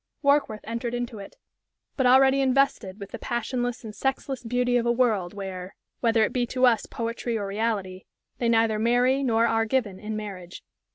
[0.23, 1.35] Warkworth entered into it,
[1.95, 6.33] but already invested with the passionless and sexless beauty of a world where whether it
[6.33, 8.05] be to us poetry or reality
[8.39, 10.63] "they neither marry nor are given in marriage."